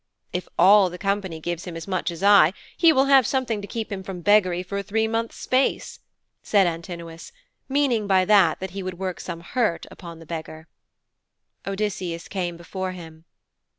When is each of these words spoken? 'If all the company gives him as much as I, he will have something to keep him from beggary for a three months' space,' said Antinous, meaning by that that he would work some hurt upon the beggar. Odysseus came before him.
'If 0.33 0.47
all 0.57 0.89
the 0.89 0.97
company 0.97 1.39
gives 1.39 1.65
him 1.65 1.77
as 1.77 1.87
much 1.87 2.09
as 2.09 2.23
I, 2.23 2.53
he 2.75 2.91
will 2.91 3.05
have 3.05 3.27
something 3.27 3.61
to 3.61 3.67
keep 3.67 3.91
him 3.91 4.01
from 4.01 4.21
beggary 4.21 4.63
for 4.63 4.79
a 4.79 4.83
three 4.83 5.07
months' 5.07 5.35
space,' 5.35 5.99
said 6.41 6.65
Antinous, 6.65 7.31
meaning 7.69 8.07
by 8.07 8.25
that 8.25 8.59
that 8.61 8.71
he 8.71 8.81
would 8.81 8.97
work 8.97 9.19
some 9.19 9.41
hurt 9.41 9.85
upon 9.91 10.17
the 10.17 10.25
beggar. 10.25 10.67
Odysseus 11.67 12.27
came 12.27 12.57
before 12.57 12.93
him. 12.93 13.25